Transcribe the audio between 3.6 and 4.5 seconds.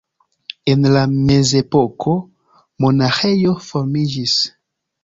formiĝis.